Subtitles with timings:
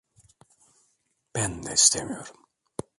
[1.35, 2.47] Ben de istemiyorum.